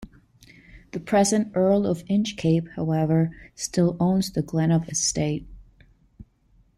The 0.93 0.99
present 0.99 1.51
Earl 1.53 1.85
of 1.85 2.03
Inchcape, 2.07 2.69
however, 2.73 3.35
still 3.53 3.97
owns 3.99 4.31
the 4.31 4.41
Glenapp 4.41 4.89
Estate. 4.89 5.47